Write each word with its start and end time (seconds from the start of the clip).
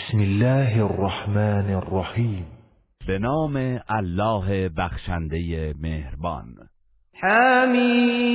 بسم 0.00 0.18
الله 0.18 0.84
الرحمن 0.84 1.74
الرحیم. 1.74 2.46
به 3.06 3.18
نام 3.18 3.80
الله 3.88 4.68
بخشنده 4.68 5.74
مهربان. 5.80 6.46
حمیم. 7.14 8.26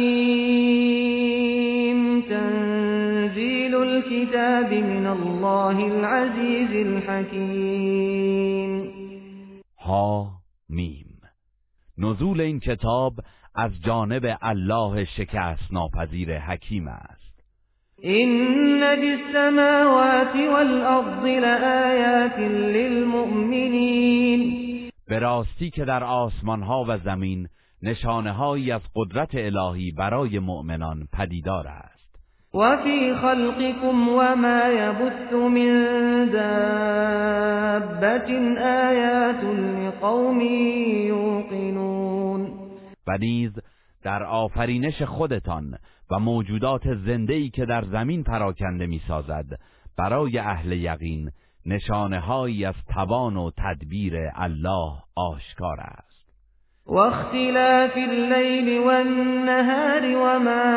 تنزیل 2.22 3.76
الكتاب 3.76 4.74
من 4.74 5.06
الله 5.06 5.84
العزیز 5.84 6.70
الحکیم. 6.88 8.34
ها 9.80 10.32
میم 10.70 11.22
نزول 11.98 12.42
این 12.42 12.60
کتاب 12.60 13.14
از 13.56 13.72
جانب 13.82 14.38
الله 14.42 15.06
شکست 15.06 15.72
ناپذیر 15.72 16.40
حکیم 16.40 16.88
است. 16.88 17.15
إن 18.06 18.96
في 18.96 19.14
السماوات 19.14 20.36
والأرض 20.36 21.26
لآيات 21.26 22.40
للمؤمنين. 22.76 24.42
به 25.08 25.20
راستی 25.20 25.70
که 25.70 25.86
در 25.86 26.04
آسمان 26.04 26.64
ها 26.64 26.86
و 26.88 26.98
زمین 26.98 27.48
نشانه 27.84 28.32
هایی 28.32 28.72
از 28.72 28.82
قدرت 28.96 29.30
الهی 29.34 29.92
برای 29.92 30.40
مؤمنان 30.40 31.08
پدیدار 31.14 31.68
است. 31.68 32.16
و 32.54 32.78
فی 32.84 33.14
خلقكم 33.14 34.10
وما 34.10 34.68
يبث 34.68 35.34
من 35.34 36.30
دابت 36.30 38.30
آیات 38.62 39.44
لقوم 39.44 40.42
یوقنون 41.08 42.48
و 43.08 43.18
نیز 43.18 43.52
در 44.04 44.24
آفرینش 44.24 45.02
خودتان 45.02 45.78
و 46.12 46.20
موجودات 46.20 46.94
زنده‌ای 47.06 47.50
که 47.50 47.66
در 47.66 47.84
زمین 47.86 48.24
پراکنده 48.24 48.86
می‌سازد 48.86 49.46
برای 49.98 50.38
اهل 50.38 50.72
یقین 50.72 51.32
نشانه 51.66 52.20
هایی 52.20 52.66
از 52.66 52.76
توان 52.94 53.38
و 53.38 53.52
تدبیر 53.58 54.14
الله 54.36 54.92
آشکار 55.16 55.80
است. 55.80 56.16
و 56.88 56.96
اختلاف 56.96 57.98
اللیل 57.98 58.80
والنهار 58.80 60.16
وما 60.16 60.76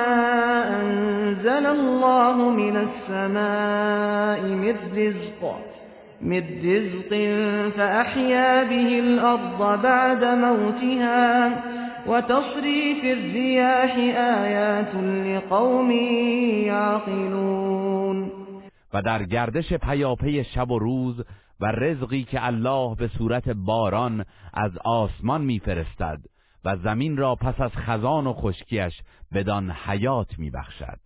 انزل 0.64 1.66
الله 1.66 2.36
من 2.36 2.76
السماء 2.76 4.40
من 4.54 4.74
رزق 4.96 5.54
من 6.20 6.42
رزق 6.64 7.10
فأحيا 7.76 8.64
به 8.64 8.98
الأرض 8.98 9.82
بعد 9.82 10.24
موتها. 10.24 11.77
وتصريف 12.08 13.04
الرياح 13.04 13.96
آيات 14.16 14.94
لقوم 14.94 15.90
يعقلون. 16.66 18.30
و 18.94 19.02
در 19.02 19.22
گردش 19.22 19.72
پیاپی 19.72 20.44
شب 20.44 20.70
و 20.70 20.78
روز 20.78 21.24
و 21.60 21.66
رزقی 21.66 22.24
که 22.24 22.46
الله 22.46 22.94
به 22.94 23.08
صورت 23.08 23.48
باران 23.48 24.24
از 24.54 24.78
آسمان 24.84 25.44
میفرستد 25.44 26.18
و 26.64 26.76
زمین 26.76 27.16
را 27.16 27.34
پس 27.34 27.60
از 27.60 27.70
خزان 27.70 28.26
و 28.26 28.32
خشکیش 28.32 29.02
بدان 29.34 29.70
حیات 29.70 30.38
میبخشد 30.38 31.00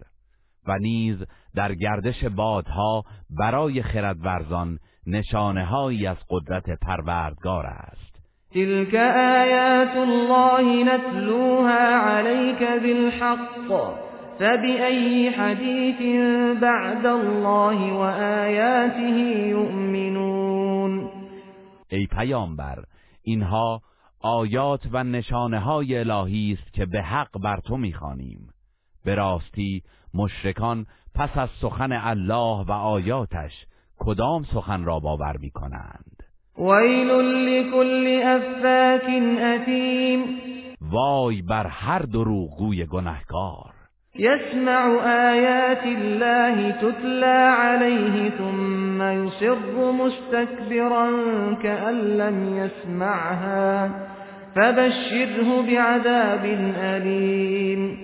و 0.66 0.78
نیز 0.78 1.16
در 1.54 1.74
گردش 1.74 2.24
بادها 2.24 3.04
برای 3.30 3.82
خردورزان 3.82 4.78
نشانه 5.06 5.64
هایی 5.64 6.06
از 6.06 6.16
قدرت 6.30 6.64
پروردگار 6.80 7.66
است. 7.66 8.11
تلك 8.54 8.94
آيات 8.94 9.96
الله 9.96 10.84
نتلوها 10.84 11.94
عليك 11.94 12.62
بالحق 12.82 13.68
فبأي 14.38 15.30
حديث 15.30 16.00
بعد 16.60 17.06
الله 17.06 17.92
وآياته 17.92 19.16
يؤمنون 19.48 21.10
ای 21.88 22.06
پیامبر 22.06 22.84
اینها 23.22 23.82
آیات 24.20 24.80
و 24.92 25.04
نشانه 25.04 25.58
های 25.58 25.98
الهی 25.98 26.58
است 26.58 26.72
که 26.72 26.86
به 26.86 27.02
حق 27.02 27.38
بر 27.38 27.60
تو 27.60 27.76
می‌خوانیم. 27.76 28.48
به 29.04 29.14
راستی 29.14 29.82
مشرکان 30.14 30.86
پس 31.14 31.30
از 31.34 31.48
سخن 31.60 31.92
الله 31.92 32.64
و 32.66 32.72
آیاتش 32.72 33.52
کدام 33.98 34.44
سخن 34.44 34.84
را 34.84 35.00
باور 35.00 35.36
می‌کنند؟ 35.36 36.21
ویل 36.58 37.08
لكل 37.46 38.22
افاک 38.22 39.10
اثیم 39.40 40.24
وای 40.92 41.42
بر 41.42 41.66
هر 41.66 42.02
دروغگوی 42.02 42.84
گنهکار. 42.84 43.72
يسمع 44.14 44.86
آیات 45.06 45.84
الله 45.84 46.70
تتلى 46.70 47.54
عليه 47.58 48.30
ثم 48.30 49.02
يصر 49.02 49.92
مستكبرا 49.92 51.10
كأن 51.62 51.94
لم 51.94 52.56
يسمعها. 52.56 53.90
فبشره 54.54 55.62
بعذاب 55.62 56.44
أليم. 56.76 57.96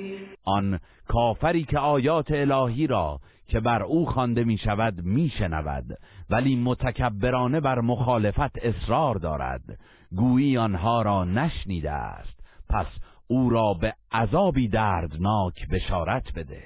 آن 0.47 0.78
کافری 1.08 1.64
که 1.64 1.78
آیات 1.78 2.31
الهی 2.31 2.87
را 2.87 3.19
که 3.48 3.60
بر 3.60 3.82
او 3.82 4.06
خوانده 4.06 4.44
می 4.44 4.59
شود 4.59 4.94
می 5.03 5.28
شنود 5.28 5.84
ولی 6.31 6.56
متکبرانه 6.56 7.60
بر 7.60 7.81
مخالفت 7.81 8.59
اصرار 8.59 9.14
دارد. 9.14 9.62
گویی 10.16 10.59
آنها 10.59 11.03
را 11.03 11.25
نشنیده 11.25 11.91
است. 11.91 12.41
پس 12.70 12.87
او 13.26 13.50
را 13.50 13.75
به 13.81 13.94
عذابی 14.12 14.69
دردناک 14.69 15.69
بشارت 15.72 16.32
بده. 16.37 16.62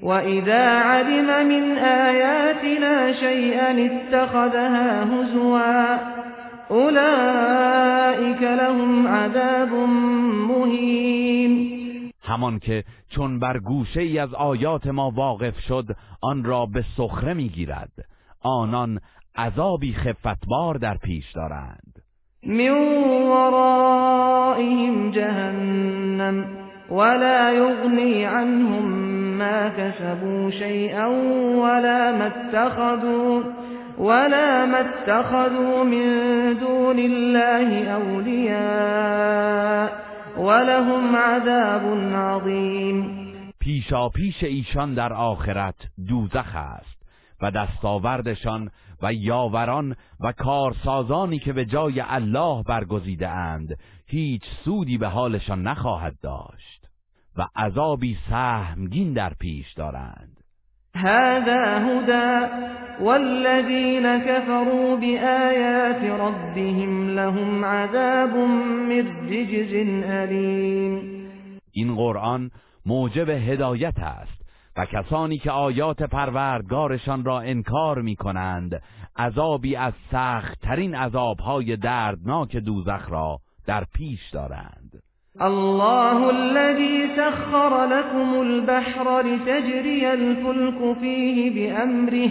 و 0.00 0.08
اذا 0.08 0.80
علم 0.84 1.46
من 1.46 1.78
آیاتنا 1.78 3.12
شیئا 3.12 3.68
اتخذها 3.68 5.04
هزوا 5.04 5.98
اولئک 6.68 8.42
لهم 8.42 9.08
عذاب 9.08 9.68
مهین 10.48 11.81
همان 12.22 12.58
که 12.58 12.84
چون 13.08 13.38
بر 13.38 13.58
گوشه 13.58 14.00
ای 14.00 14.18
از 14.18 14.34
آیات 14.34 14.86
ما 14.86 15.10
واقف 15.10 15.58
شد 15.58 15.84
آن 16.22 16.44
را 16.44 16.66
به 16.66 16.84
سخره 16.96 17.34
می‌گیرد. 17.34 17.92
آنان 18.42 19.00
عذابی 19.36 19.92
خفتبار 19.92 20.74
در 20.74 20.96
پیش 20.96 21.32
دارند. 21.32 22.02
من 22.46 22.70
ورائهم 23.28 25.10
جهنم 25.10 26.46
ولا 26.90 27.52
یغنی 27.52 28.24
عنهم 28.24 28.84
ما 29.38 29.68
كسبوا 29.68 30.50
شيئا 30.50 31.08
ولا 31.62 32.12
ما 32.12 32.24
اتخذوا 32.24 33.42
ولا 33.98 34.66
ما 34.66 34.82
من 35.84 36.52
دون 36.52 36.98
الله 36.98 37.90
اولیاء. 37.90 40.01
ولهم 40.36 41.16
عذاب 41.16 42.14
عظیم. 42.14 43.22
پیشا 43.60 44.08
پیش 44.08 44.44
ایشان 44.44 44.94
در 44.94 45.12
آخرت 45.12 45.74
دوزخ 46.08 46.56
است 46.56 47.02
و 47.42 47.50
دستاوردشان 47.50 48.70
و 49.02 49.12
یاوران 49.12 49.96
و 50.20 50.32
کارسازانی 50.32 51.38
که 51.38 51.52
به 51.52 51.64
جای 51.64 52.00
الله 52.00 52.62
برگزیده 52.62 53.28
اند 53.28 53.78
هیچ 54.06 54.42
سودی 54.64 54.98
به 54.98 55.08
حالشان 55.08 55.62
نخواهد 55.62 56.14
داشت 56.22 56.88
و 57.36 57.48
عذابی 57.56 58.18
سهمگین 58.30 59.12
در 59.12 59.32
پیش 59.40 59.72
دارند. 59.72 60.41
هذا 60.96 61.78
هدى 61.78 62.46
والذين 63.00 64.18
كفروا 64.18 64.96
بآيات 64.96 66.20
ربهم 66.20 67.10
لهم 67.10 67.64
عذاب 67.64 68.36
من 68.88 69.28
رجز 69.28 69.72
أليم. 70.04 71.22
این 71.72 71.96
قرآن 71.96 72.50
موجب 72.86 73.28
هدایت 73.28 73.98
است 73.98 74.42
و 74.76 74.86
کسانی 74.86 75.38
که 75.38 75.50
آیات 75.50 76.02
پروردگارشان 76.02 77.24
را 77.24 77.40
انکار 77.40 78.02
می 78.02 78.16
کنند 78.16 78.82
عذابی 79.16 79.76
از 79.76 79.92
سخت 80.12 80.60
ترین 80.60 80.94
عذابهای 80.94 81.76
دردناک 81.76 82.56
دوزخ 82.56 83.10
را 83.10 83.38
در 83.66 83.84
پیش 83.94 84.30
دارند. 84.30 84.81
الله 85.42 86.30
الذي 86.30 87.16
سخر 87.16 87.84
لكم 87.84 88.40
البحر 88.40 89.20
لتجري 89.20 90.12
الفلك 90.12 90.98
فيه 91.00 91.50
بأمره 91.50 92.30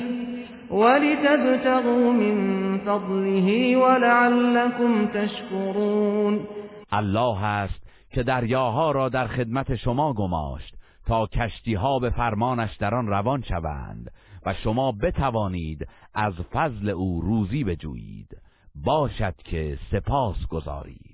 ولتبتغوا 0.69 2.11
من 2.13 2.35
فضله 2.77 3.77
ولعلكم 3.77 5.07
تشكرون. 5.07 6.47
الله 6.93 7.43
است 7.43 7.81
که 8.11 8.23
دریاها 8.23 8.91
را 8.91 9.09
در 9.09 9.27
خدمت 9.27 9.75
شما 9.75 10.13
گماشت 10.13 10.75
تا 11.07 11.27
کشتی 11.27 11.73
ها 11.73 11.99
به 11.99 12.09
فرمانش 12.09 12.75
در 12.77 12.95
آن 12.95 13.07
روان 13.07 13.41
شوند 13.41 14.11
و 14.45 14.53
شما 14.53 14.91
بتوانید 14.91 15.87
از 16.15 16.33
فضل 16.53 16.89
او 16.89 17.21
روزی 17.21 17.63
بجویید. 17.63 18.37
باشد 18.75 19.35
که 19.43 19.77
سپاس 19.91 20.47
گذارید. 20.49 21.10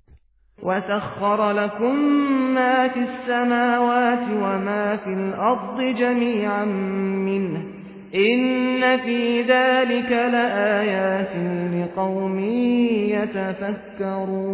وسخر 0.64 1.52
لكم 1.52 1.96
ما 2.54 2.88
في 2.88 3.00
السماوات 3.00 4.30
وما 4.32 4.98
في 4.98 5.10
الأرض 5.10 5.82
جميعا 5.82 6.66
منه 7.26 7.64
إن 8.16 8.98
في 8.98 9.42
ذلك 9.42 10.12
لآيات 10.12 11.36
لقوم 11.74 12.40
يتفكرون 13.10 14.48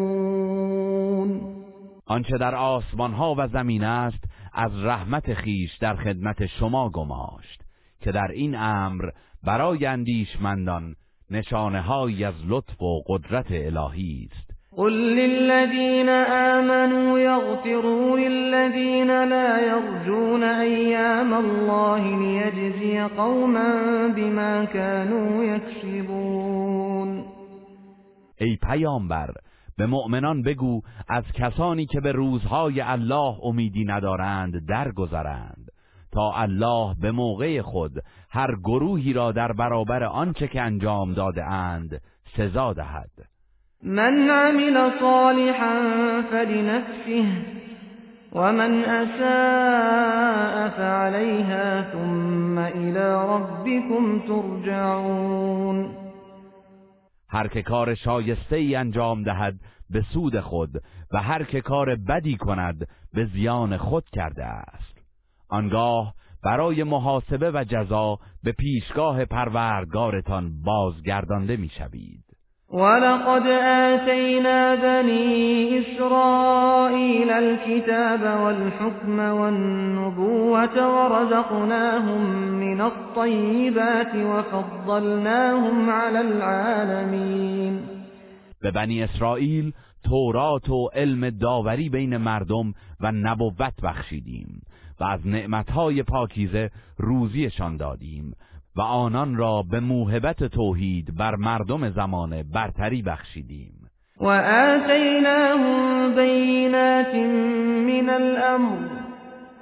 آنچه 2.07 2.37
در 2.37 2.55
آسمان 2.55 3.13
ها 3.13 3.35
و 3.37 3.47
زمین 3.47 3.83
است 3.83 4.23
از 4.53 4.85
رحمت 4.85 5.33
خیش 5.33 5.77
در 5.77 5.95
خدمت 5.95 6.45
شما 6.45 6.89
گماشت 6.89 7.61
که 8.01 8.11
در 8.11 8.27
این 8.33 8.55
امر 8.55 9.09
برای 9.43 9.85
اندیشمندان 9.85 10.95
نشانه 11.31 11.81
های 11.81 12.23
از 12.23 12.33
لطف 12.47 12.81
و 12.81 13.01
قدرت 13.07 13.51
الهی 13.51 14.29
است. 14.31 14.52
قل 14.77 14.91
للذين 14.91 16.09
آمنوا 16.09 17.19
يغفروا 17.19 18.17
للذين 18.17 19.23
لا 19.23 19.59
يرجون 19.59 20.43
أيام 20.43 21.33
الله 21.33 22.19
ليجزي 22.19 23.01
قوما 23.01 24.07
بما 24.07 24.65
كانوا 24.65 25.43
يكسبون 25.43 27.23
ای 28.41 28.57
پیامبر 28.61 29.33
به 29.77 29.85
مؤمنان 29.85 30.41
بگو 30.41 30.81
از 31.09 31.23
کسانی 31.33 31.85
که 31.85 32.01
به 32.01 32.11
روزهای 32.11 32.81
الله 32.81 33.39
امیدی 33.43 33.85
ندارند 33.85 34.65
درگذرند. 34.67 35.67
تا 36.11 36.31
الله 36.35 36.95
به 37.01 37.11
موقع 37.11 37.61
خود 37.61 37.91
هر 38.29 38.55
گروهی 38.55 39.13
را 39.13 39.31
در 39.31 39.51
برابر 39.53 40.03
آنچه 40.03 40.47
که 40.47 40.61
انجام 40.61 41.13
داده 41.13 41.43
اند 41.43 42.01
سزا 42.37 42.73
دهد. 42.73 43.32
من 43.85 44.29
عمل 44.29 44.91
صالحا 44.99 45.73
فلنفسه 46.31 47.25
ومن 48.31 48.83
اساء 48.83 50.69
فعليها 50.69 51.91
ثم 51.91 52.59
الى 52.59 53.25
ربكم 53.29 54.19
ترجعون. 54.27 55.89
هر 57.29 57.47
که 57.47 57.61
کار 57.61 57.95
شایسته 57.95 58.55
ای 58.55 58.75
انجام 58.75 59.23
دهد 59.23 59.55
به 59.89 60.01
سود 60.13 60.39
خود 60.39 60.69
و 61.13 61.17
هر 61.21 61.43
که 61.43 61.61
کار 61.61 61.95
بدی 61.95 62.37
کند 62.37 62.87
به 63.13 63.25
زیان 63.25 63.77
خود 63.77 64.03
کرده 64.09 64.45
است. 64.45 64.97
آنگاه 65.49 66.13
برای 66.43 66.83
محاسبه 66.83 67.51
و 67.51 67.63
جزا 67.63 68.17
به 68.43 68.51
پیشگاه 68.51 69.25
پروردگارتان 69.25 70.61
بازگردانده 70.61 71.57
می‌شوید. 71.57 72.22
ولقد 72.73 73.47
آتينا 73.47 74.75
بني 74.75 75.79
إسرائيل 75.79 77.29
الكتاب 77.29 78.41
والحكم 78.41 79.19
والنبوة 79.19 80.77
ورزقناهم 80.95 82.21
من 82.59 82.81
الطيبات 82.81 84.15
وفضلناهم 84.15 85.89
على 85.89 86.21
العالمين 86.21 87.81
به 88.63 88.71
بنی 88.71 89.03
اسرائیل 89.03 89.73
تورات 90.03 90.69
و 90.69 90.89
علم 90.93 91.29
داوری 91.29 91.89
بین 91.89 92.17
مردم 92.17 92.73
و 92.99 93.11
نبوت 93.11 93.81
بخشیدیم 93.83 94.61
و 94.99 95.03
از 95.03 95.27
نعمتهای 95.27 96.03
پاکیزه 96.03 96.69
روزیشان 96.97 97.77
دادیم 97.77 98.33
و 98.75 98.81
آنان 98.81 99.35
را 99.35 99.63
به 99.71 99.79
موهبت 99.79 100.43
توحید 100.43 101.17
بر 101.17 101.35
مردم 101.35 101.89
زمانه 101.89 102.43
برتری 102.53 103.01
بخشیدیم. 103.01 103.73
و 104.19 104.27
آتیناهم 104.27 106.15
بینات 106.15 107.15
من 107.87 108.09
الامر 108.09 108.77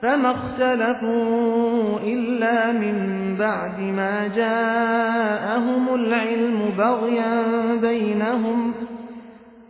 فما 0.01 0.29
اختلفوا 0.29 1.99
إلا 1.99 2.71
من 2.71 2.97
بعد 3.39 3.79
ما 3.79 4.27
جاءهم 4.27 5.93
العلم 5.93 6.69
بغيا 6.77 7.43
بينهم 7.81 8.73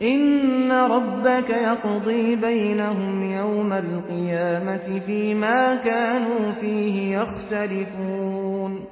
إن 0.01 0.71
ربك 0.71 1.49
يقضي 1.49 2.35
بينهم 2.35 3.31
يوم 3.31 3.73
القيامة 3.73 4.99
فيما 5.05 5.75
كانوا 5.75 6.51
فيه 6.51 7.17
يختلفون 7.17 8.90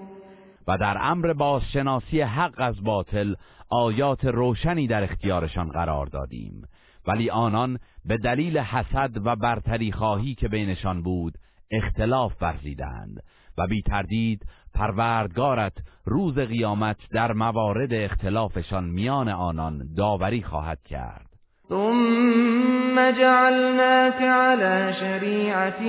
و 0.70 0.78
در 0.78 0.98
امر 1.02 1.34
بازشناسی 1.34 2.22
حق 2.22 2.54
از 2.58 2.84
باطل 2.84 3.36
آیات 3.70 4.26
روشنی 4.26 4.88
در 4.88 5.04
اختیارشان 5.04 5.70
قرار 5.70 6.06
دادیم. 6.06 6.62
ولی 7.08 7.30
آنان 7.30 7.80
به 8.06 8.18
دلیل 8.18 8.58
حسد 8.58 9.12
و 9.26 9.36
برتری 9.36 9.92
خواهی 9.92 10.36
که 10.36 10.48
بینشان 10.48 11.04
بود 11.04 11.34
اختلاف 11.72 12.34
ورزیدند 12.42 13.24
و 13.58 13.68
بی 13.68 13.82
تردید 13.82 14.42
پروردگارت 14.74 15.74
روز 16.06 16.40
قیامت 16.40 16.98
در 17.12 17.32
موارد 17.32 17.94
اختلافشان 17.94 18.84
میان 18.84 19.30
آنان 19.30 19.94
داوری 19.98 20.44
خواهد 20.44 20.80
کرد. 20.84 21.26
ثم 21.70 23.12
جعلناك 23.12 24.22
على 24.22 24.94
شريعة 24.94 25.82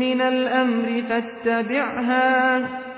من 0.00 0.20
الأمر 0.20 1.02
فاتبعها. 1.08 2.91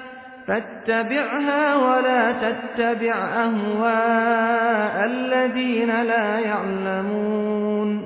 فاتبعها 0.46 1.76
ولا 1.76 2.32
تتبع 2.32 3.14
اهواء 3.46 5.04
الذين 5.04 5.90
لا 5.90 6.40
يعلمون. 6.40 8.04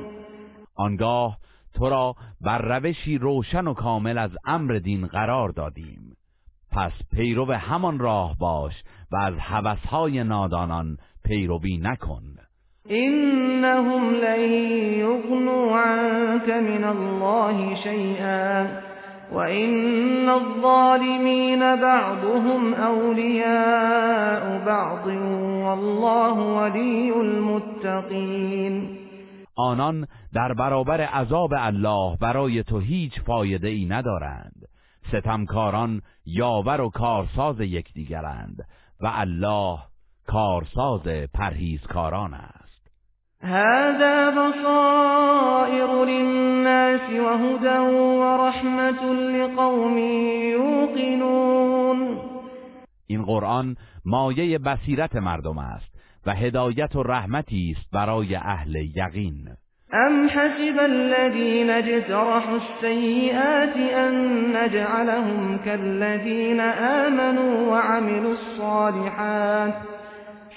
آنگاه 0.76 1.38
تو 1.74 1.88
را 1.88 2.14
بر 2.40 2.78
روشی 2.78 3.18
روشن 3.18 3.66
و 3.66 3.74
کامل 3.74 4.18
از 4.18 4.30
امر 4.44 4.78
دین 4.78 5.06
قرار 5.06 5.48
دادیم. 5.48 6.16
پس 6.72 6.92
پیرو 7.16 7.52
همان 7.52 7.98
راه 7.98 8.36
باش 8.38 8.74
و 9.12 9.16
از 9.16 9.34
هوسهای 9.38 10.24
نادانان 10.24 10.96
پیروی 11.24 11.76
نکن. 11.76 12.22
انهم 12.90 14.10
لن 14.10 14.40
یغنوا 14.98 15.80
عنك 15.80 16.48
من 16.48 16.84
الله 16.84 17.74
شیئا 17.82 18.66
وإن 19.32 20.28
الظالمين 20.28 21.60
بعضهم 21.76 22.74
أولياء 22.74 24.64
بعض 24.66 25.06
والله 25.66 26.32
ولي 26.32 27.12
المتقین 27.20 28.98
آنان 29.58 30.06
در 30.34 30.54
برابر 30.54 31.00
عذاب 31.00 31.54
الله 31.56 32.16
برای 32.20 32.62
تو 32.62 32.78
هیچ 32.78 33.20
فایده 33.20 33.68
ای 33.68 33.84
ندارند. 33.84 34.68
ستمکاران 35.08 36.02
یاور 36.26 36.80
و 36.80 36.90
کارساز 36.90 37.60
یکدیگرند 37.60 38.66
و 39.00 39.10
الله 39.14 39.78
کارساز 40.26 41.08
پرهیزکاران 41.34 42.34
است. 42.34 42.57
هذا 43.42 44.30
بصائر 44.30 46.04
للناس 46.04 47.10
وهدى 47.10 47.78
ورحمة 48.18 49.12
لقوم 49.12 49.98
يوقنون. 50.52 52.18
این 53.06 53.22
قرآن 53.22 53.76
مایه 54.04 54.58
بصیرت 54.58 55.16
مردم 55.16 55.58
است 55.58 55.94
و 56.26 56.34
هدایت 56.34 56.96
و 56.96 57.02
رحمتی 57.02 57.74
است 57.76 57.90
برای 57.92 58.36
أهل 58.36 58.74
یقین. 58.74 59.48
أم 59.94 60.28
حسب 60.28 60.78
الذين 60.80 61.70
اجترحوا 61.70 62.56
السيئات 62.56 63.76
أن 63.76 64.14
نجعلهم 64.56 65.58
كالذين 65.58 66.60
آمنوا 66.60 67.70
وعملوا 67.70 68.32
الصالحات؟ 68.32 69.97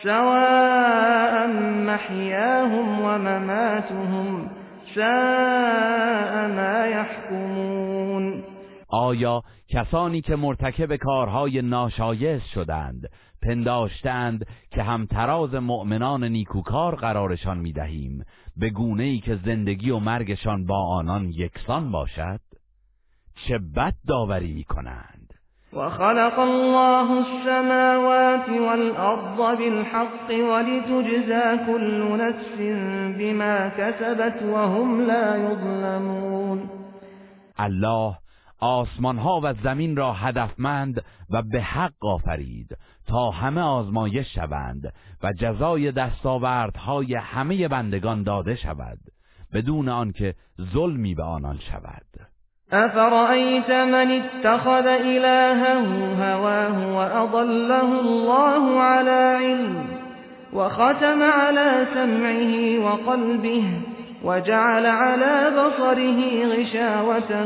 سواء 0.03 1.47
محیاهم 1.85 3.01
و 3.01 3.17
مماتهم 3.17 4.49
ساء 4.95 6.47
ما 6.47 6.87
يحكمون. 6.87 8.43
آیا 8.87 9.41
کسانی 9.69 10.21
که 10.21 10.35
مرتکب 10.35 10.95
کارهای 10.95 11.61
ناشایست 11.61 12.45
شدند 12.45 13.09
پنداشتند 13.41 14.45
که 14.71 14.83
همتراز 14.83 15.53
مؤمنان 15.53 16.23
نیکوکار 16.23 16.95
قرارشان 16.95 17.57
می‌دهیم 17.57 18.25
به 18.57 18.69
گونه 18.69 19.03
ای 19.03 19.19
که 19.19 19.39
زندگی 19.45 19.89
و 19.89 19.99
مرگشان 19.99 20.65
با 20.65 20.87
آنان 20.87 21.29
یکسان 21.29 21.91
باشد؟ 21.91 22.39
چه 23.47 23.57
بد 23.75 23.93
داوری 24.07 24.53
می‌کنند؟ 24.53 25.20
وخلق 25.73 26.39
الله 26.39 27.11
السماوات 27.11 28.49
والأرض 28.49 29.57
بالحق 29.57 30.29
ولتجزى 30.29 31.65
كل 31.67 32.17
نفس 32.17 32.57
بما 33.19 33.69
كسبت 33.69 34.43
وهم 34.43 35.01
لا 35.01 35.35
يظلمون. 35.35 36.69
الله 37.59 38.17
آسمان 38.59 39.17
ها 39.17 39.39
و 39.43 39.53
زمین 39.53 39.95
را 39.95 40.13
هدفمند 40.13 41.03
و 41.29 41.41
به 41.41 41.61
حق 41.61 42.05
آفرید 42.05 42.77
تا 43.07 43.29
همه 43.29 43.61
آزمایش 43.61 44.35
شوند 44.35 44.93
و 45.23 45.33
جزای 45.33 45.91
دستاوردهای 45.91 47.15
همه 47.15 47.67
بندگان 47.67 48.23
داده 48.23 48.55
شود 48.55 48.99
بدون 49.53 49.89
آنکه 49.89 50.35
ظلمی 50.73 51.15
به 51.15 51.23
آنان 51.23 51.59
شود. 51.59 52.30
أفرأيت 52.73 53.71
من 53.71 54.21
اتخذ 54.21 54.87
إلهه 54.87 55.85
هواه 56.21 56.95
وأضله 56.95 57.99
الله 57.99 58.79
على 58.79 59.37
علم 59.39 59.85
وختم 60.53 61.23
على 61.23 61.87
سمعه 61.93 62.79
وقلبه 62.85 63.63
وجعل 64.23 64.85
على 64.85 65.51
بصره 65.57 66.45
غشاوة 66.45 67.45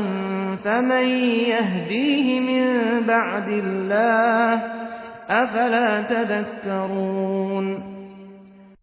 فمن 0.64 1.08
يهديه 1.48 2.40
من 2.40 3.00
بعد 3.06 3.48
الله 3.48 4.62
افلا 5.28 6.02
تذكرون 6.02 7.82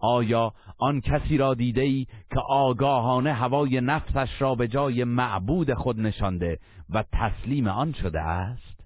آیا 0.03 0.51
آن 0.83 1.01
کسی 1.01 1.37
را 1.37 1.53
دیده 1.53 1.81
ای 1.81 2.05
که 2.05 2.39
آگاهانه 2.49 3.33
هوای 3.33 3.81
نفسش 3.81 4.29
را 4.41 4.55
به 4.55 4.67
جای 4.67 5.03
معبود 5.03 5.73
خود 5.73 5.99
نشانده 5.99 6.59
و 6.89 7.03
تسلیم 7.11 7.67
آن 7.67 7.93
شده 7.93 8.21
است؟ 8.21 8.81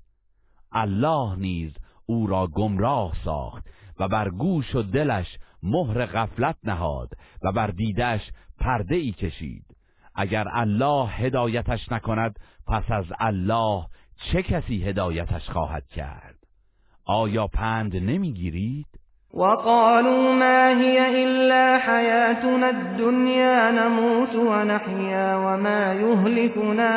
الله 0.72 1.36
نیز 1.36 1.74
او 2.06 2.27
را 2.27 2.48
گمراه 2.48 3.13
ساخت 3.25 3.68
و 4.00 4.08
بر 4.08 4.30
گوش 4.30 4.75
و 4.75 4.82
دلش 4.82 5.38
مهر 5.63 6.06
غفلت 6.06 6.56
نهاد 6.63 7.10
و 7.44 7.51
بر 7.51 7.68
دیدش 7.68 8.32
پرده 8.60 8.96
ای 8.96 9.12
کشید. 9.12 9.66
اگر 10.16 10.48
الله 10.51 11.08
هدایتش 11.08 11.92
نکند 11.92 12.39
پس 12.68 12.92
از 12.92 13.06
الله 13.20 13.86
چه 14.32 14.44
کسی 14.44 14.84
هدایتش 14.84 15.50
خواهد 15.50 15.88
کرد؟ 15.88 16.36
آیا 17.06 17.48
پند 17.48 17.96
نمی‌گیرید؟ 17.96 18.88
وقالوا 19.34 20.34
ما 20.34 20.81
هي 20.81 21.24
إلا 21.24 21.77
حياتنا 21.77 22.69
الدنيا 22.69 23.72
نموت 23.72 24.36
ونحيا 24.36 25.36
وما 25.36 25.93
يهلكنا 25.93 26.93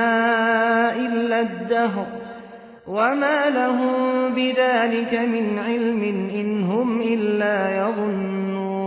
إلا 0.96 1.40
الدهر 1.40 2.06
وما 2.87 3.50
لهم 3.50 4.34
بذلك 4.34 5.14
من 5.14 5.58
علم 5.58 6.02
إن 6.30 6.62
هم 6.62 7.00
إلا 7.00 7.70
يظنون. 7.70 8.80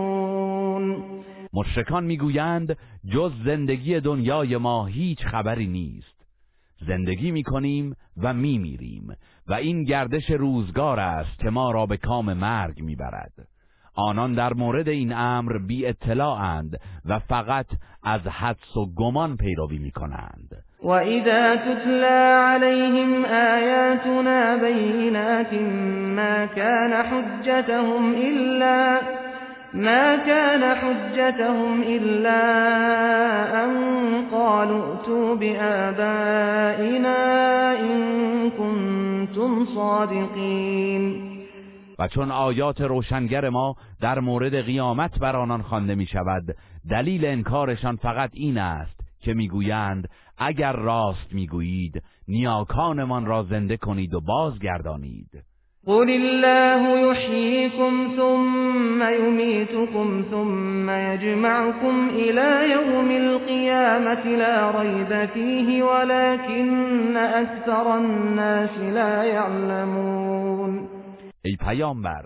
مشرکان 1.54 2.04
می‌گویند 2.04 2.76
جز 3.08 3.32
زندگی 3.44 4.00
دنیای 4.00 4.56
ما 4.56 4.86
هیچ 4.86 5.26
خبری 5.26 5.66
نیست. 5.66 6.13
زندگی 6.80 7.30
می‌کنیم 7.30 7.96
و 8.22 8.34
میمیریم 8.34 9.16
و 9.48 9.54
این 9.54 9.84
گردش 9.84 10.30
روزگار 10.30 11.00
است 11.00 11.38
که 11.38 11.50
ما 11.50 11.70
را 11.70 11.86
به 11.86 11.96
کام 11.96 12.32
مرگ 12.32 12.82
می‌برد. 12.82 13.32
آنان 13.96 14.34
در 14.34 14.52
مورد 14.52 14.88
این 14.88 15.12
امر 15.12 15.58
بی 15.58 15.86
اطلاعند 15.86 16.80
و 17.04 17.18
فقط 17.18 17.66
از 18.02 18.20
حدس 18.20 18.76
و 18.76 18.94
گمان 18.94 19.36
پیروی 19.36 19.78
می‌کنند. 19.78 20.64
و 20.82 20.88
اذا 20.88 21.56
تتلا 21.56 22.46
علیهم 22.48 23.24
آیاتنا 23.24 24.56
بینات 24.56 25.52
ما 26.16 26.46
كان 26.46 26.92
حجتهم 26.92 28.14
الا 28.14 29.00
ما 29.74 30.16
كان 30.16 30.74
حجتهم 30.76 31.82
إلا 31.82 32.42
أن 33.64 33.70
قالوا 34.30 34.94
ائتوا 34.94 35.34
بآبائنا 35.34 37.18
إن 37.80 38.50
كنتم 38.50 39.64
صادقين. 39.74 41.34
و 41.98 42.08
چون 42.08 42.30
آیات 42.30 42.80
روشنگر 42.80 43.48
ما 43.48 43.76
در 44.00 44.20
مورد 44.20 44.54
قیامت 44.54 45.18
بر 45.18 45.36
آنان 45.36 45.62
خوانده 45.62 45.94
می 45.94 46.06
شود 46.06 46.56
دلیل 46.90 47.24
انکارشان 47.24 47.96
فقط 47.96 48.30
این 48.32 48.58
است 48.58 49.00
که 49.20 49.34
می‌گویند 49.34 50.08
اگر 50.38 50.72
راست 50.72 51.32
می‌گویید 51.32 52.02
نیاکانمان 52.28 53.26
را 53.26 53.42
زنده 53.42 53.76
کنید 53.76 54.14
و 54.14 54.20
بازگردانید. 54.20 55.53
قل 55.86 56.10
الله 56.10 57.10
يحييكم 57.10 58.14
ثم 58.16 59.02
يميتكم 59.02 60.24
ثم 60.30 60.90
يجمعكم 60.90 62.08
إلى 62.08 62.72
يوم 62.72 63.10
القيامة 63.10 64.24
لا 64.24 64.70
ريب 64.80 65.26
فيه 65.26 65.82
ولكن 65.82 67.16
أكثر 67.16 67.96
الناس 67.98 68.78
لا 68.78 69.24
يعلمون. 69.24 70.88
ای 71.44 71.56
پیامبر 71.56 72.24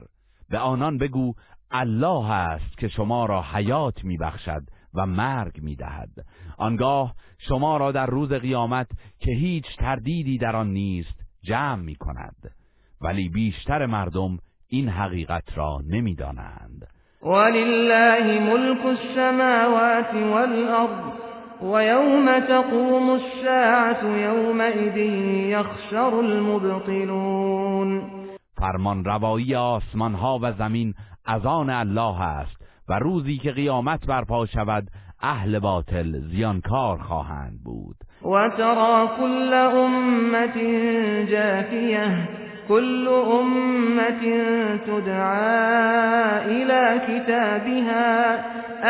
به 0.50 0.58
آنان 0.58 0.98
بگو 0.98 1.34
الله 1.70 2.30
است 2.30 2.78
که 2.78 2.88
شما 2.88 3.26
را 3.26 3.42
حیات 3.42 4.04
میبخشد 4.04 4.62
و 4.94 5.06
مرگ 5.06 5.62
می‌دهد. 5.62 6.10
آنگاه 6.58 7.14
شما 7.38 7.76
را 7.76 7.92
در 7.92 8.06
روز 8.06 8.32
قیامت 8.32 8.86
که 9.18 9.30
هیچ 9.30 9.64
تردیدی 9.78 10.38
در 10.38 10.56
آن 10.56 10.70
نیست 10.72 11.20
جمع 11.42 11.82
می 11.82 11.94
کند 11.94 12.57
ولی 13.00 13.28
بیشتر 13.28 13.86
مردم 13.86 14.38
این 14.68 14.88
حقیقت 14.88 15.58
را 15.58 15.78
نمی‌دانند. 15.90 16.86
ولله 17.22 18.40
ملك 18.40 18.86
السماوات 18.86 20.14
والارض 20.14 21.12
ويوم 21.62 22.40
تقوم 22.40 23.10
الساعة 23.10 24.04
يومئذ 24.04 24.96
يخسر 25.50 26.14
المبطلون. 26.14 28.02
فرمان 28.56 29.04
روایی 29.04 29.54
آسمان 29.54 30.14
ها 30.14 30.38
و 30.42 30.52
زمین 30.52 30.94
از 31.26 31.46
آن 31.46 31.70
الله 31.70 32.20
است 32.20 32.56
و 32.88 32.98
روزی 32.98 33.38
که 33.38 33.52
قیامت 33.52 34.06
برپا 34.06 34.46
شود 34.46 34.88
اهل 35.20 35.58
باطل 35.58 36.20
زیانکار 36.20 36.98
خواهند 36.98 37.60
بود. 37.64 37.96
و 38.22 38.48
ترى 38.56 39.08
كل 39.18 39.54
امت 39.54 40.58
جافیه 41.30 42.28
كل 42.68 43.08
أمة 43.08 44.22
تدعى 44.86 46.44
إلى 46.44 47.00
كتابها 47.08 48.44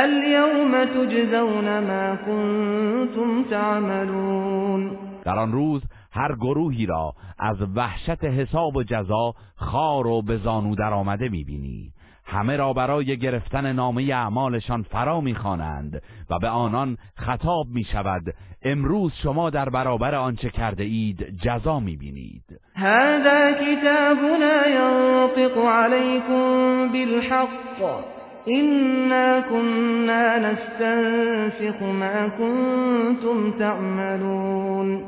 اليوم 0.04 0.84
تجزون 0.84 1.78
ما 1.78 2.18
كنتم 2.26 3.44
تعملون. 3.50 4.90
در 5.24 5.38
آن 5.38 5.52
روز 5.52 5.82
هر 6.12 6.34
گروهی 6.36 6.86
را 6.86 7.14
از 7.38 7.56
وحشت 7.76 8.24
حساب 8.24 8.76
و 8.76 8.82
جزا 8.82 9.34
خار 9.56 10.06
و 10.06 10.22
به 10.22 10.36
زانو 10.36 10.74
در 10.74 10.94
آمده 10.94 11.28
می‌بینی. 11.28 11.92
همه 12.30 12.56
را 12.56 12.72
برای 12.72 13.16
گرفتن 13.16 13.72
نامه 13.72 14.02
اعمالشان 14.02 14.82
فرا 14.82 15.20
می‌خوانند 15.20 16.02
و 16.30 16.38
به 16.38 16.48
آنان 16.48 16.96
خطاب 17.16 17.66
می 17.74 17.84
شود 17.84 18.22
امروز 18.62 19.12
شما 19.22 19.50
در 19.50 19.68
برابر 19.68 20.14
آنچه 20.14 20.50
کرده 20.50 20.84
اید 20.84 21.36
جزا 21.42 21.80
می‌بینید. 21.80 22.44
هذا 22.74 23.52
کتابنا 23.52 24.66
ینطق 24.66 25.58
علیکم 25.58 26.92
بالحق. 26.92 28.04
إنا 28.48 29.40
كنا 29.40 30.38
نستنسخ 30.38 31.82
ما 31.82 32.28
كنتم 32.28 33.58
تعملون. 33.58 35.04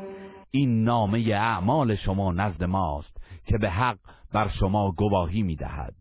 این 0.51 0.83
نامه 0.83 1.19
اعمال 1.33 1.95
شما 1.95 2.31
نزد 2.31 2.63
ماست 2.63 3.17
که 3.45 3.57
به 3.57 3.69
حق 3.69 3.97
بر 4.33 4.47
شما 4.59 4.91
گواهی 4.91 5.43
می‌دهد. 5.43 5.93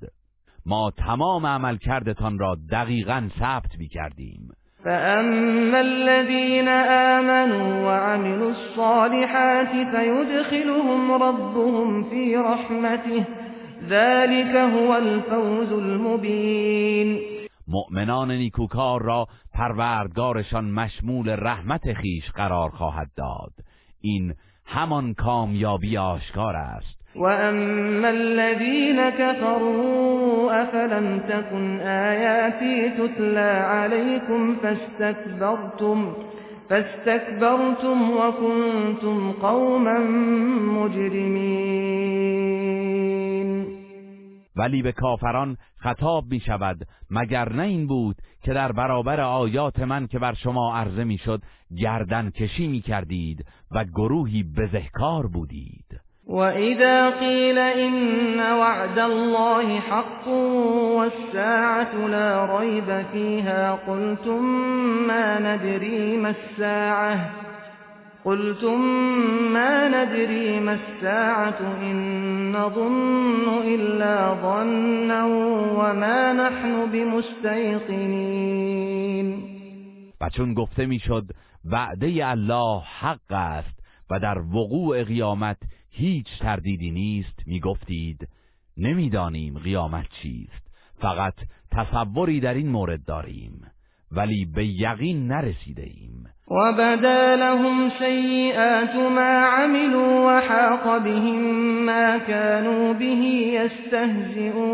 ما 0.67 0.91
تمام 0.91 1.47
عمل 1.47 1.77
کردتان 1.77 2.39
را 2.39 2.57
دقیقا 2.71 3.29
ثبت 3.39 3.79
می 3.79 3.89
کردیم 3.89 4.49
فأما 4.85 5.79
الذين 5.79 6.69
آمنوا 7.19 7.87
وعملوا 7.87 8.51
الصالحات 8.51 9.69
فيدخلهم 9.69 11.13
ربهم 11.13 12.05
في 12.11 12.37
رحمته 12.37 13.27
ذلك 13.89 14.57
هو 14.57 14.93
الفوز 14.93 15.73
المبين. 15.73 17.19
مؤمنان 17.69 18.31
نیکوکار 18.31 19.03
را 19.03 19.27
پروردگارشان 19.55 20.71
مشمول 20.71 21.29
رحمت 21.29 21.93
خیش 21.93 22.31
قرار 22.31 22.71
خواهد 22.71 23.11
داد. 23.17 23.53
این 24.01 24.35
همان 24.67 25.15
کامیابی 25.15 25.97
آشکار 25.97 26.57
است. 26.57 27.00
وأما 27.17 28.11
الذين 28.11 29.11
كفروا 29.11 30.63
أفلم 30.63 31.21
تكن 31.29 31.81
آياتي 31.81 32.91
تتلى 32.91 33.41
عليكم 33.41 34.57
فاستكبرتم 34.57 36.13
فاستكبرتم 36.71 38.11
وكنتم 38.11 39.33
قوما 39.33 39.99
مجرمين 40.79 42.11
ولی 44.57 44.83
به 44.83 44.93
کافران 44.93 45.57
خطاب 45.77 46.25
می 46.31 46.41
شود 46.41 46.87
مگر 47.11 47.53
نه 47.53 47.63
این 47.63 47.87
بود 47.87 48.17
که 48.43 48.53
در 48.53 48.73
برابر 48.73 49.21
آیات 49.21 49.81
من 49.81 50.07
که 50.07 50.19
بر 50.19 50.35
شما 50.35 50.77
عرضه 50.77 51.05
می 51.05 51.19
شد 51.19 51.43
گردن 51.77 52.31
کشی 52.31 52.69
می 52.69 52.81
کردید 52.81 53.45
و 53.71 53.85
گروهی 53.85 54.43
بزهکار 54.43 55.27
بودید. 55.27 55.90
وَإِذَا 56.31 57.11
قِيلَ 57.11 57.59
إِنَّ 57.59 58.41
وَعْدَ 58.41 58.99
اللَّهِ 58.99 59.81
حَقٌّ 59.81 60.29
وَالسَّاعَةُ 60.99 61.95
لَا 62.07 62.59
رَيْبَ 62.59 63.05
فِيهَا 63.13 63.63
قُلْتُم 63.87 64.43
مَّا 65.11 65.27
نَدْرِي 65.39 66.17
مَا 66.17 66.31
السَّاعَةُ 66.31 67.51
قلتم 68.25 68.81
ما 69.53 69.89
ندري 69.89 70.61
ما 70.61 70.73
الساعة 70.73 71.61
إن 71.83 72.53
نظن 72.53 73.49
إلا 73.65 74.35
ظنا 74.43 75.25
وما 75.79 76.33
نحن 76.33 76.91
بمستيقنين 76.93 78.41
و 80.21 80.29
چون 80.29 80.55
گفته 80.55 80.87
می‌شد 80.87 81.25
وعده 81.65 82.31
الله 82.31 82.83
حق 83.01 83.33
است 83.33 83.81
و 84.11 84.19
در 84.19 84.39
وقوع 84.39 85.05
قیامت 85.05 85.57
هیچ 85.91 86.27
تردیدی 86.41 86.91
نیست 86.91 87.43
می‌گفتید. 87.47 88.29
نمی‌دانیم 88.77 89.59
قیامت 89.59 90.07
چیست. 90.23 90.71
فقط 91.01 91.35
تصوری 91.73 92.41
در 92.41 92.55
این 92.55 92.69
مورد 92.69 93.05
داریم. 93.05 93.71
ولی 94.13 94.45
به 94.45 94.67
یقین 94.67 95.27
نرسیده 95.27 95.83
ایم 95.83 96.27
و 96.51 96.73
بدا 96.73 97.35
لهم 97.35 97.91
سیئات 97.99 98.95
ما 98.95 99.47
عملوا 99.47 100.27
وحاق 100.27 101.03
بهم 101.03 101.85
ما 101.85 102.19
كانوا 102.19 102.93
به 102.93 103.05
یستهزئون 103.85 104.71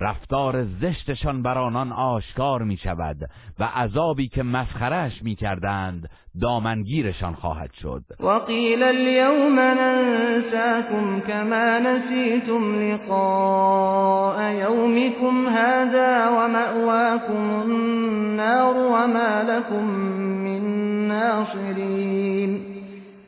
رفتار 0.00 0.64
زشتشان 0.64 1.42
بر 1.42 1.58
آنان 1.58 1.92
آشکار 1.92 2.62
می 2.62 2.76
شود 2.76 3.16
و 3.58 3.64
عذابی 3.64 4.28
که 4.28 4.42
مسخرش 4.42 5.22
می 5.22 5.34
کردند 5.34 6.10
دامنگیرشان 6.40 7.34
خواهد 7.34 7.72
شد. 7.72 8.04
و 8.20 8.28
قیل 8.28 8.82
اليوم 8.82 9.60
ننساكم 9.60 11.20
كما 11.20 11.78
نسیتم 11.78 12.92
لقاء 12.92 14.52
یومكم 14.52 15.48
هذا 15.48 16.30
و 16.30 16.48
مأواكم 16.48 17.60
النار 17.60 18.76
و 18.76 19.06
ما 19.06 19.42
لكم 19.42 19.84
من 20.44 20.62
ناصرین. 21.08 22.78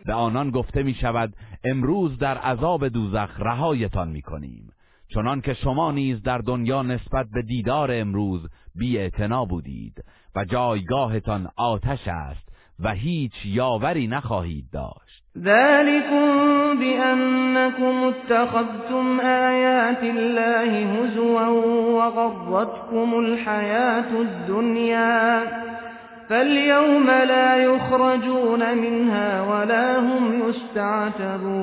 به 0.06 0.12
آنان 0.12 0.50
گفته 0.50 0.82
می 0.82 0.94
شود 0.94 1.32
امروز 1.64 2.18
در 2.18 2.38
عذاب 2.38 2.88
دوزخ 2.88 3.40
رهایتان 3.40 4.08
می 4.08 4.22
کنیم 4.22 4.70
چنان 5.14 5.40
که 5.40 5.54
شما 5.54 5.92
نیز 5.92 6.22
در 6.22 6.38
دنیا 6.38 6.82
نسبت 6.82 7.26
به 7.34 7.42
دیدار 7.42 7.90
امروز 7.92 8.40
بی 8.74 9.10
بودید 9.48 10.04
و 10.36 10.44
جایگاهتان 10.44 11.48
آتش 11.56 12.08
است 12.08 12.48
و 12.80 12.92
هیچ 12.92 13.32
یاوری 13.44 14.06
نخواهید 14.06 14.64
داشت. 14.72 15.24
ذلكم 15.38 16.26
بأنكم 16.78 18.02
اتخذتم 18.02 19.20
آیات 19.20 20.02
الله 20.02 20.86
هزوا 20.86 21.48
وغرتكم 21.98 23.14
الحياة 23.14 24.20
الدنيا 24.20 25.42
فاليوم 26.28 27.10
لا 27.10 27.56
يخرجون 27.56 28.74
منها 28.78 29.42
ولا 29.42 30.00
هم 30.00 30.48
يستعتبون. 30.48 31.60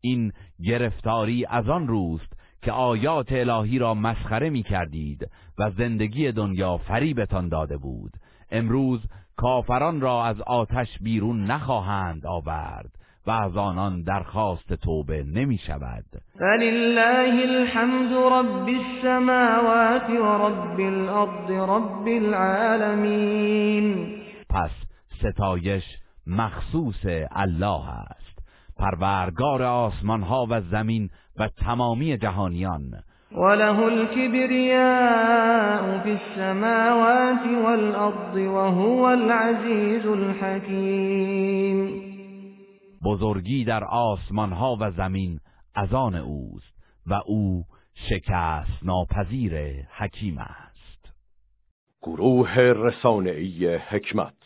این 0.00 0.32
گرفتاری 0.64 1.44
از 1.44 1.68
آن 1.68 1.88
روست 1.88 2.32
که 2.62 2.72
آیات 2.72 3.32
الهی 3.32 3.78
را 3.78 3.94
مسخره 3.94 4.50
می 4.50 4.62
کردید 4.62 5.30
و 5.58 5.70
زندگی 5.70 6.32
دنیا 6.32 6.76
فریبتان 6.76 7.48
داده 7.48 7.76
بود. 7.76 8.12
امروز 8.50 9.00
کافران 9.36 10.00
را 10.00 10.24
از 10.24 10.40
آتش 10.40 10.88
بیرون 11.00 11.44
نخواهند 11.44 12.26
آورد 12.26 12.90
و 13.26 13.30
از 13.30 13.56
آنان 13.56 14.02
درخواست 14.02 14.72
توبه 14.72 15.22
نمی 15.22 15.58
شود 15.58 16.04
فلله 16.38 17.42
الحمد 17.42 18.12
رب 18.12 18.68
السماوات 18.68 20.10
و 20.10 20.46
رب 20.46 20.80
الارض 20.80 21.50
رب 21.50 22.06
العالمین 22.06 24.06
پس 24.50 24.70
ستایش 25.18 25.84
مخصوص 26.26 27.06
الله 27.30 27.88
است. 27.88 28.29
پرورگار 28.80 29.62
آسمان 29.62 30.22
ها 30.22 30.46
و 30.50 30.60
زمین 30.60 31.10
و 31.36 31.48
تمامی 31.48 32.16
جهانیان. 32.16 33.02
وله 33.32 33.82
الكبرياء 33.82 35.42
في 36.02 36.10
السماوات 36.10 37.46
والأرض 37.64 38.36
وهو 38.36 39.04
العزيز 39.06 40.06
الحكيم. 40.06 41.90
بزرگی 43.04 43.64
در 43.64 43.84
آسمان 43.84 44.52
ها 44.52 44.76
و 44.80 44.90
زمین 44.90 45.40
از 45.74 45.94
آن 45.94 46.14
اوست 46.14 46.74
و 47.06 47.14
او 47.26 47.64
شکست 48.08 48.78
ناپذیر 48.82 49.52
حکیم 49.98 50.38
است. 50.38 51.12
گروه 52.02 52.58
رسانه‌ای 52.58 53.76
حکمت 53.76 54.34